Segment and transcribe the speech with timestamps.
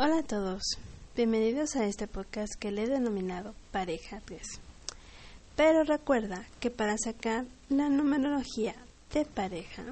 [0.00, 0.62] Hola a todos,
[1.16, 4.40] bienvenidos a este podcast que le he denominado Pareja 3.
[5.56, 8.76] Pero recuerda que para sacar la numerología
[9.12, 9.82] de pareja,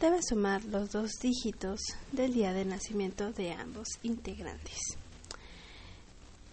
[0.00, 1.78] debes sumar los dos dígitos
[2.10, 4.80] del día de nacimiento de ambos integrantes,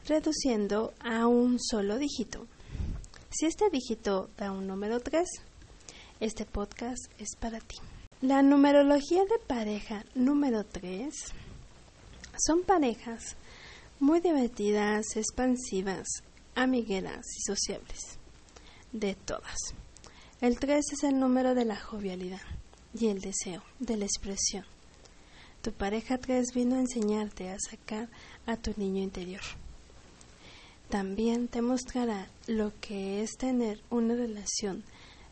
[0.08, 2.46] reduciendo a un solo dígito.
[3.32, 5.28] Si este dígito da un número 3,
[6.20, 7.78] este podcast es para ti.
[8.22, 11.34] La numerología de pareja número 3
[12.46, 13.36] son parejas
[14.00, 16.08] muy divertidas, expansivas,
[16.56, 18.20] amigueras y sociables.
[18.92, 19.58] De todas.
[20.40, 22.42] El 3 es el número de la jovialidad
[22.94, 24.66] y el deseo, de la expresión.
[25.62, 28.10] Tu pareja 3 vino a enseñarte a sacar
[28.46, 29.42] a tu niño interior.
[30.90, 34.84] También te mostrará lo que es tener una relación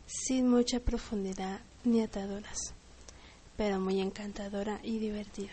[0.06, 2.74] sin mucha profundidad ni ataduras,
[3.56, 5.52] pero muy encantadora y divertida.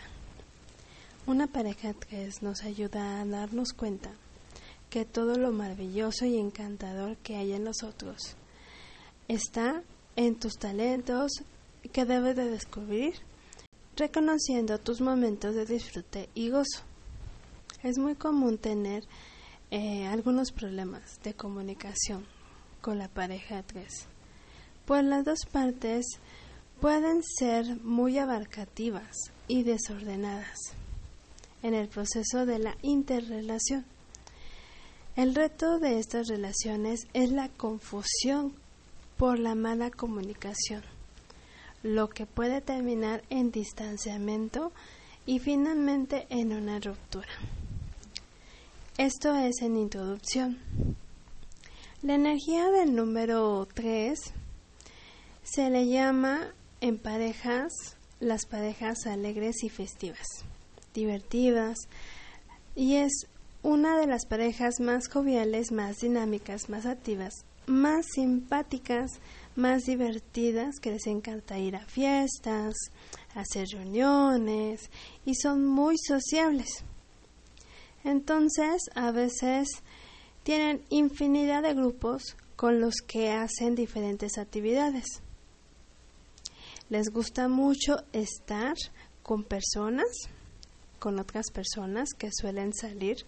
[1.26, 4.10] Una pareja 3 nos ayuda a darnos cuenta
[4.90, 8.36] que todo lo maravilloso y encantador que hay en nosotros
[9.26, 9.82] está
[10.16, 11.32] en tus talentos
[11.94, 13.14] que debes de descubrir,
[13.96, 16.82] reconociendo tus momentos de disfrute y gozo.
[17.82, 19.04] Es muy común tener
[19.70, 22.26] eh, algunos problemas de comunicación
[22.82, 23.88] con la pareja 3,
[24.84, 26.04] pues las dos partes
[26.82, 29.16] pueden ser muy abarcativas
[29.48, 30.74] y desordenadas
[31.64, 33.86] en el proceso de la interrelación.
[35.16, 38.52] El reto de estas relaciones es la confusión
[39.16, 40.82] por la mala comunicación,
[41.82, 44.72] lo que puede terminar en distanciamiento
[45.24, 47.32] y finalmente en una ruptura.
[48.98, 50.58] Esto es en introducción.
[52.02, 54.18] La energía del número 3
[55.42, 60.44] se le llama en parejas las parejas alegres y festivas
[60.94, 61.76] divertidas
[62.74, 63.26] y es
[63.62, 67.32] una de las parejas más joviales, más dinámicas, más activas,
[67.66, 69.10] más simpáticas,
[69.56, 72.74] más divertidas, que les encanta ir a fiestas,
[73.34, 74.90] hacer reuniones
[75.24, 76.84] y son muy sociables.
[78.04, 79.68] Entonces, a veces
[80.42, 85.06] tienen infinidad de grupos con los que hacen diferentes actividades.
[86.90, 88.74] Les gusta mucho estar
[89.22, 90.06] con personas
[91.04, 93.26] con otras personas que suelen salir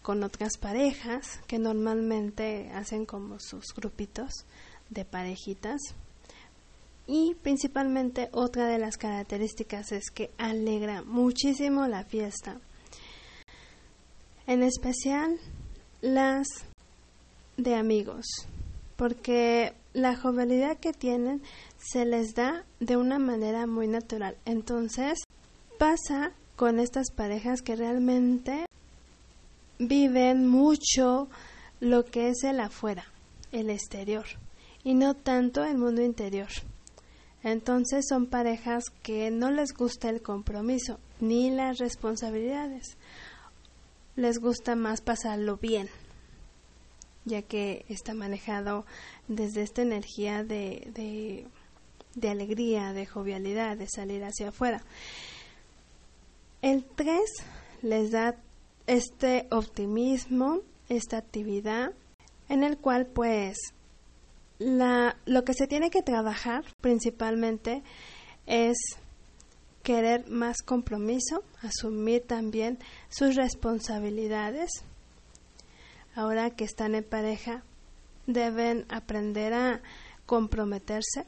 [0.00, 4.46] con otras parejas que normalmente hacen como sus grupitos
[4.90, 5.80] de parejitas.
[7.08, 12.60] Y principalmente otra de las características es que alegra muchísimo la fiesta.
[14.46, 15.36] En especial
[16.00, 16.46] las
[17.56, 18.24] de amigos,
[18.94, 21.42] porque la jovialidad que tienen
[21.76, 24.36] se les da de una manera muy natural.
[24.44, 25.18] Entonces
[25.76, 28.66] pasa con estas parejas que realmente
[29.78, 31.28] viven mucho
[31.80, 33.06] lo que es el afuera,
[33.52, 34.24] el exterior,
[34.84, 36.48] y no tanto el mundo interior.
[37.42, 42.96] Entonces son parejas que no les gusta el compromiso ni las responsabilidades.
[44.16, 45.88] Les gusta más pasarlo bien,
[47.24, 48.86] ya que está manejado
[49.28, 51.46] desde esta energía de, de,
[52.14, 54.82] de alegría, de jovialidad, de salir hacia afuera.
[56.64, 57.20] El 3
[57.82, 58.36] les da
[58.86, 61.92] este optimismo, esta actividad,
[62.48, 63.58] en el cual pues
[64.58, 67.82] lo que se tiene que trabajar principalmente
[68.46, 68.78] es
[69.82, 72.78] querer más compromiso, asumir también
[73.10, 74.70] sus responsabilidades.
[76.14, 77.62] Ahora que están en pareja,
[78.26, 79.82] deben aprender a
[80.24, 81.26] comprometerse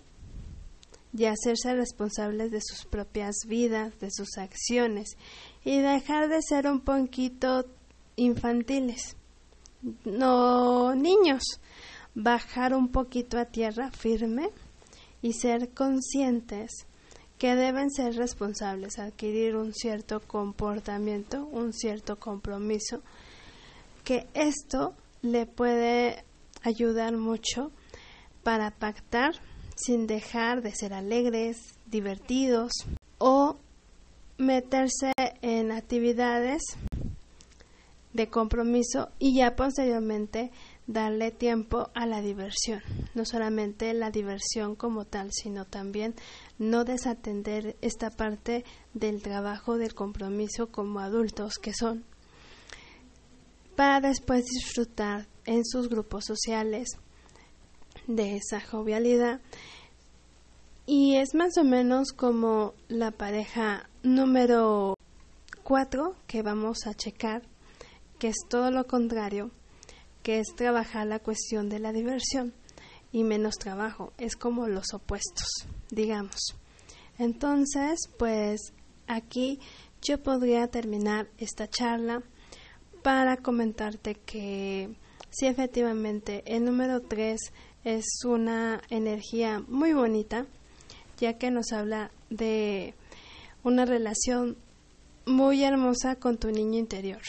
[1.16, 5.16] y hacerse responsables de sus propias vidas, de sus acciones
[5.64, 7.64] y dejar de ser un poquito
[8.16, 9.16] infantiles,
[10.04, 11.42] no niños,
[12.14, 14.50] bajar un poquito a tierra firme
[15.22, 16.86] y ser conscientes
[17.38, 23.02] que deben ser responsables, adquirir un cierto comportamiento, un cierto compromiso,
[24.04, 26.24] que esto le puede
[26.62, 27.70] ayudar mucho
[28.42, 29.34] para pactar
[29.76, 32.72] sin dejar de ser alegres, divertidos
[33.18, 33.56] o
[34.38, 35.12] meterse
[35.42, 36.62] en actividades
[38.12, 40.50] de compromiso y ya posteriormente
[40.86, 42.80] darle tiempo a la diversión,
[43.14, 46.14] no solamente la diversión como tal, sino también
[46.58, 48.64] no desatender esta parte
[48.94, 52.04] del trabajo del compromiso como adultos que son,
[53.74, 56.88] para después disfrutar en sus grupos sociales
[58.06, 59.40] de esa jovialidad
[60.86, 64.94] y es más o menos como la pareja número
[65.64, 67.42] 4 que vamos a checar,
[68.20, 69.50] que es todo lo contrario,
[70.22, 72.54] que es trabajar la cuestión de la diversión
[73.10, 75.48] y menos trabajo, es como los opuestos,
[75.90, 76.54] digamos.
[77.18, 78.72] Entonces, pues
[79.08, 79.58] aquí
[80.02, 82.22] yo podría terminar esta charla
[83.02, 84.94] para comentarte que
[85.30, 87.40] sí efectivamente el número 3
[87.86, 90.44] es una energía muy bonita,
[91.18, 92.94] ya que nos habla de
[93.62, 94.56] una relación
[95.24, 97.22] muy hermosa con tu niño interior,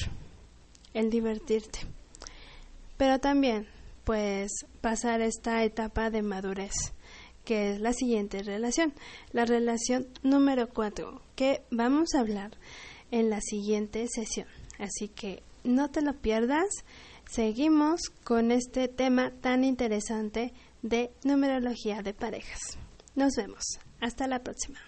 [0.95, 1.81] el divertirte.
[2.97, 3.67] Pero también,
[4.03, 4.49] pues,
[4.81, 6.73] pasar esta etapa de madurez,
[7.45, 8.95] que es la siguiente relación,
[9.33, 12.57] la relación número 4, que vamos a hablar
[13.11, 14.47] en la siguiente sesión.
[14.79, 16.69] Así que no te lo pierdas.
[17.29, 22.77] Seguimos con este tema tan interesante de numerología de parejas.
[23.15, 23.63] Nos vemos.
[23.99, 24.79] Hasta la próxima.